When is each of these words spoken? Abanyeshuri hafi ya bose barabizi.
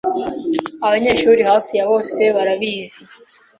Abanyeshuri 0.85 1.41
hafi 1.49 1.71
ya 1.77 1.85
bose 1.91 2.21
barabizi. 2.35 2.99